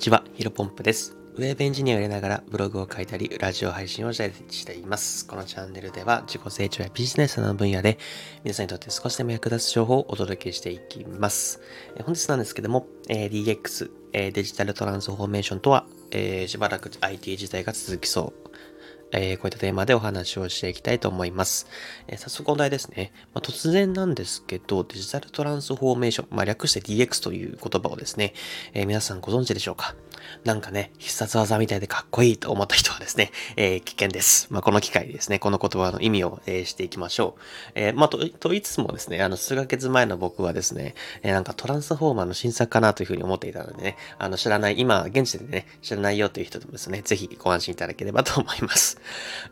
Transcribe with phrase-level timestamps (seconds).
[0.00, 1.14] ちは、ヒロポンプです。
[1.36, 5.26] ウェブエンジニアをやりながらブログを書いたり、ラジオ配信をしています。
[5.26, 7.98] このチャンネルでは自己成長やビジネスの分野で
[8.42, 11.60] 皆さんにとって少しでも役立つ情報をお届けしていきます。
[11.98, 18.49] え本日なんですけども、えー DX、えーデジタルトランスフォーメーションとは、えーしばらく IT 時代が続きそう。
[19.12, 21.66] えーこういったテーマでお話をしていきたいと思います。
[22.08, 23.12] えー早速本題ですね。
[23.34, 28.34] まあ、突然なんですけど、デジタルトランスフォーメーション、まあ、略して DX という言葉をですね、
[28.74, 29.94] えー皆さんご存知でしょうか？
[30.44, 34.48] なんかね、必殺技みたいでかっこいいと思った人はですね、え危険です。
[34.50, 37.40] まあ、この機会にですね、この言葉の意味を、えーしていきましょう。
[37.74, 48.99] えまあ、と、といつもですね、あの、数ヶ月前の僕はですね、えなんかトランスフォーマーの新作かなというふうに思っていたのでね、あの、知らない、今、現時点でね、知らないよという人でもですね、ぜひご安心いただければと思います。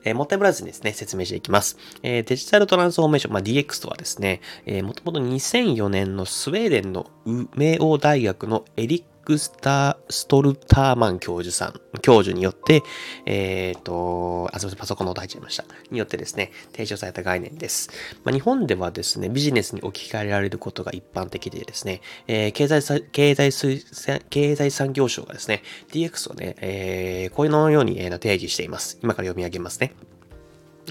[0.04, 1.76] えーもったいぶらずにですね、説明していきます。
[2.02, 12.82] えーデジタルトランスフォーメーション、まあ、DX とはですね、えー、もともと2004年のスウェーデンの梅王大学のエリック・スター、ストルターマン教授さん、教授によって、
[13.26, 15.66] えっ、と、あ、すみません、パソコンの音入っちゃいました。
[15.90, 17.90] によってですね、提唱された概念です。
[18.24, 28.98] まあ、日本ではですね、ビジネスに置き換えられることが一般的でですね、えー経済さ、経済水産、経済産業省がですね、DX をね、えーこういうのように定義しています。
[29.02, 29.92] 今から読み上げますね。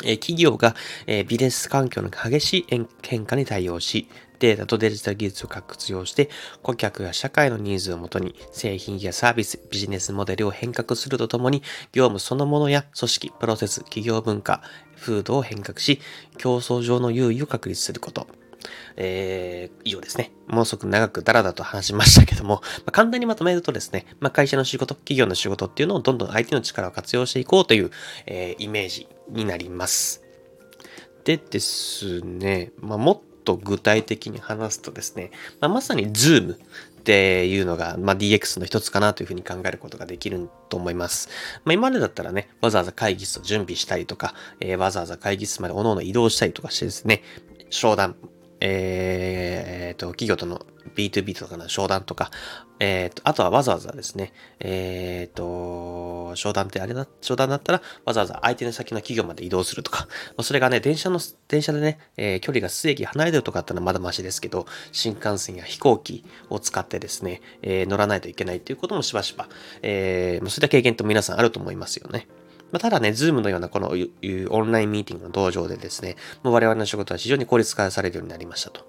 [0.04, 4.08] え企業が、えビジネス環境の激しい変化に対応し、
[4.40, 6.30] データとデジタル技術を活用して、
[6.62, 14.62] 顧客や社会のニーズをもとに、製品やサービス、ビジネスモデルを変革するとともに、業務そのものや組織、プロセス、企業文化、
[14.96, 16.00] 風土を変革し、
[16.38, 18.28] 競争上の優位を確立すること。
[18.96, 20.32] えー以上ですね。
[20.48, 27.92] ものすごく長くダラダラと話しましたけども、 まあ、簡単にまとめるとですね、まあ、会社の仕事、企業の仕事っていうのをどんどん相手の力を活用していこうという、
[28.26, 30.24] えーイメージになります。
[31.24, 36.58] でですね、まあ、もっと具体的に話すとですね、まあ、まさに Zoom っ
[37.04, 41.30] ていうのが、まあ、DX の一つかなというふうに考えることができると思います。
[41.64, 47.24] まあ、今までだったらね、わざわざ会議室を準備したりとか、えーわざわざ会議室まで各々移動したりとかしてですね、
[47.70, 48.16] 商談、
[48.60, 52.32] えーえと、企業との B2B とかの商談とか、
[52.80, 60.08] えーと、あとはわざわざですね、えーと、商談ってあれだ、商談だったらわざわざ相手の先の企業まで移動するとか、
[60.42, 69.50] それがね、電車の、電車でね、えー距離が数駅離れてるとかだったらまだマシですけど、新幹線や飛行機を使ってですね、えー乗らないといけないということもしばしば、
[69.82, 72.28] えーそういった経験と皆さんあると思いますよね。
[72.72, 78.82] まあ、ただね、ズームのようなこのオンラインミーティングの道場でですね、もう我々の仕事は非常に効率化されるようになりましたと。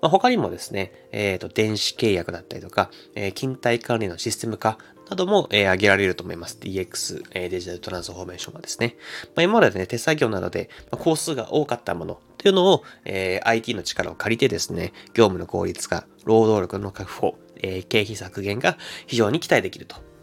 [0.00, 4.78] まあ、他にもですね、えっ、と、電子契約だったりとか、えー勤怠管理のシステム化
[5.10, 6.58] なども、えー挙げられると思います。
[6.60, 8.96] DX、えーデジタルトランスフォーメーションはですね。
[9.34, 20.13] まあ、今までね、手作業などで、まあ、工数が多かったものっていうのを、えー IT の力を借りてですね、業務の効率化、労働力の確保、えー経費削減が非常に期待できると。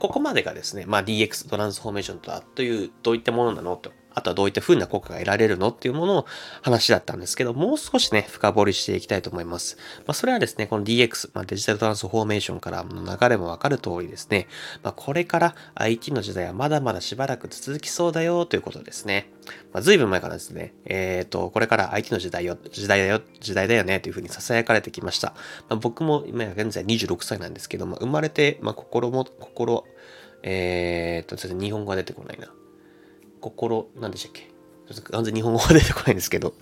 [0.00, 6.26] ここまでがですね、まあ、DX トランスフォーメーションとはという、どういったものなのと、あとはどういった風な効果が得られるのっていうものの
[6.62, 9.76] 話だったんですけど、もう少しね、深掘りしていきたいと思います。
[10.06, 14.48] まあ、それはですね、この DX、まあ、デジタルトランスフォーメーションからの流れもわかる通りですね、
[14.82, 19.30] まあ、これから IT の時代はまだまだしばらく続きそうだよということですね。
[19.72, 25.34] まあ、随分前からですね、えっ、と、これから IT の時代よ、時代だよ、時代だよねというふうに囁かれてきました。
[25.68, 29.84] まあ、僕も今現在26歳なんですけども、生まれて、まあ、心も、心、
[30.42, 32.48] えっ、と、ちょっと日本語が出てこないな。
[33.40, 34.48] 心、なんでしたっけ？
[35.12, 36.54] 完全に日本語が出てこないんですけど、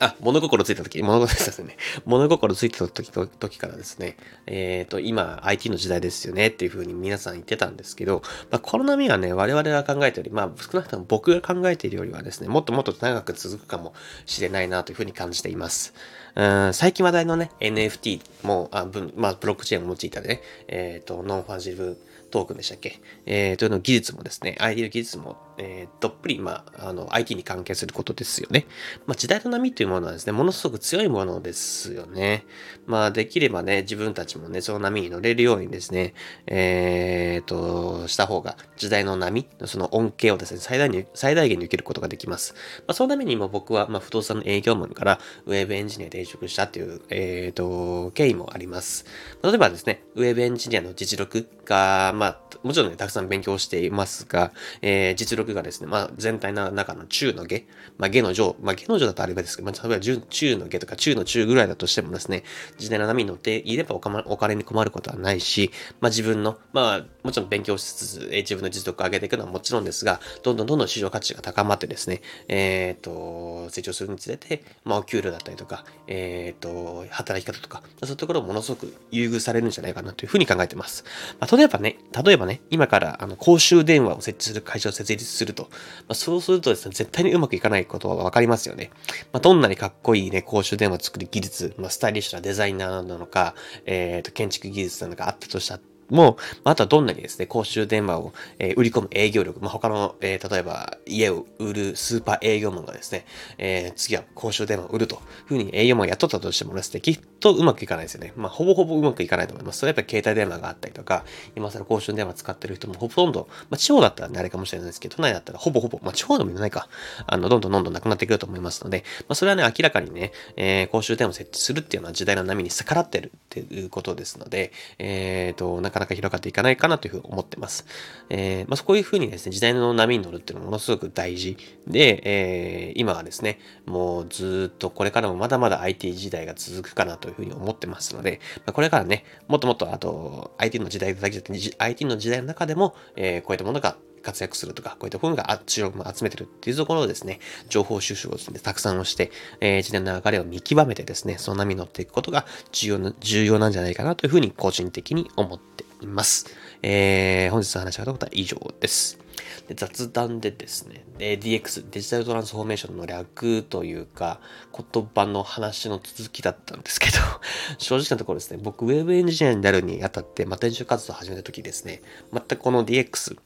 [0.00, 1.76] あ、物心ついた時、物心ついたね。
[2.04, 13.94] 物心ついた時時からですね、えっ、と、今、IT の時代ですよねっていう風に皆さん言ってたんですけど、まあ、この波はね、我々が考えてるより、まあ、少なくとも僕が考えているよりはですね、もっともっと長く続くかも
[14.26, 15.94] しれないなという風に感じています。
[16.34, 21.96] うん最近話題のね、NFT も、あまあ、ブロックチェーンを用いたね、えっ、と、ノンファジブ
[22.32, 23.00] トークンでしたっけ？
[23.26, 28.66] えー、というの技術もですね、IT の技術も、えーどっぷり、まあ、あの、IT に関係することですよね。
[29.06, 32.44] まあ、時代の波というものはですね、ものすごく強いものですよね。
[32.86, 36.12] まあ、できればね、自分たちもね、その波に乗れるようにですね、
[36.46, 42.54] えー、と、した方が、時代の波、その恩恵をですね、最大に、最大限に受けることができます。
[42.86, 49.06] まあ、そのためにも僕は、まあ、不動産の営業マンから、ウェブエンジニアに転職したっていう、えー、と、経緯もあります。
[49.42, 54.52] 例えばですね、ウェブエンジニアの実力が、まあ、もちろんね、たくさん勉強していますが、
[54.82, 57.66] えー実力がですね、まあ、全体の中の中の下、
[57.98, 62.44] まあ、下の上、まあ、下の上だとあればですけど、まあ、例えば中の下とか中の中ぐらいだとしてもですね、
[62.78, 65.70] 時代の波に乗っていればおま、お金に困ることはないし、
[66.00, 81.04] まあ、自分の、まあ、もちろん勉強しつつ、え自分の実力を上げていくのはもちろんですが、どんどんどんどん市場価値が高まってですね、えっ、ー、と、成長するにつれて、まあ、お給料だったりとか、えっ、ー、と、働き方とか、そういうところをものすごく優遇されるんじゃないかなというふうに考えてます。
[81.40, 85.78] まあ、例えばね、例えばね、今からあの公衆電話を設置する会社を設立すると、ま
[86.08, 88.90] あ、そうするとですね、絶対にうまくいかないことはわかりますよね。
[89.32, 93.54] まあ、どんなにかっこいいね、公衆電話を作る技術、まあ、スタイリッシュなデザイナーなのか、
[93.86, 95.78] えっ、ー、と、建築技術なのかあったとした
[96.10, 103.26] も、あとはどんなにですね、公衆電話を、えー、売り込む営業力、まあ、他の、えー、例えば家を売るスーパー営業マンがですね、
[103.58, 108.32] えー、次は公衆電話を売るというふうに営業マンを雇ったとしてもですね、きっとうまくいかないですよね。
[108.36, 109.80] まあ、ほぼほぼうまくいかないと思います。
[109.80, 111.24] それはやっぱり携帯電話があったりとか、
[111.56, 116.88] 今更公衆電話使ってる人もほとんど、まあ、地方だったらね、あれかもしれないですけど、都内だったらほぼほぼ、まあ、地方でもないか、
[117.26, 127.86] あの、どんどんどんどんなくなってくると思いますので、まあ、それはね、明らかにね、えー、公衆電話を設置するっていうのは時代の波に逆らってるていうことですので、えっ、ー、と、なかなか広がっていかないかなというふうに思ってます。
[128.30, 131.56] えー、まあ、そういうふうにですね、時代の波に乗るっていうのはものすごく大事
[131.86, 149.30] で、えー、今はですね、もうずっとこれからもまだまだ IT 時代が続くかなというふうに思ってますので、まあ、これからね、もっともっとあと IT の時代だけじゃなくて、IT の時代の中でも、えー、こういったものが活躍するとか、こういった本が注力も集めてるっていうところをですね、情報収集をですね、たくさんをして、
[149.60, 156.46] えー、時代の流れを見極めてですね、その波に乗っていくことが重要な、重要なんじゃないかなというふうに個人的に思っています。
[156.82, 159.24] えー、本日の話したことは以上です。
[159.68, 164.40] で雑談でですね、DX、デジタルトランスフォーメーションの略というか、
[164.72, 167.18] 言葉の話の続きだったんですけど、
[167.78, 173.38] 正直なところですね、僕、ウェブエンジニアになるにあたって、まあ、転職活動を始めた時ですね、全くこの DX、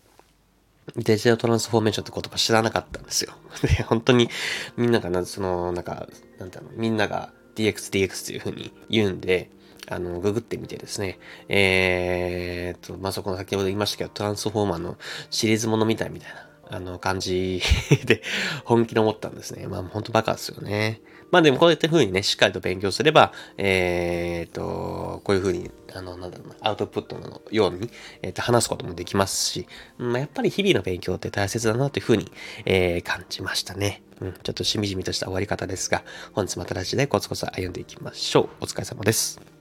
[0.96, 3.32] デジタルトランスフォーメーションって言葉知らなかったんですよ。
[3.62, 4.29] で、本当に
[4.76, 6.08] みんながな、その、なんか、
[6.38, 9.50] なんていうの、みんなが DX、DX っていうふうに言うんで、
[9.90, 11.19] あの、ググってみてですね、
[11.49, 14.99] えー、と、まあ、そこの先ほど言いましたけど、トランスフォーマーの
[15.31, 17.62] シリーズものみたいみたいな、あの、感じ
[18.05, 18.23] で
[18.65, 19.67] 本気で思ったんですね。
[19.67, 21.00] まあ、ほんとバカですよね。
[21.31, 27.91] まあでもこういった風にね、しっかりと勉強すれば、えー、と、こういう風に、あの、なんだろうな、アウトプットのように、
[28.23, 29.67] えー、と話すこともできますし、
[29.99, 32.32] まあ、やっぱり日々の勉強って大切だなという風に、
[32.65, 34.03] えー、感じましたね。
[34.20, 38.49] うん、ちょっとしみじみとした終わり方ですが、本日またラジでコツコツ歩んでいきましょう。
[38.62, 39.57] お疲れ様です。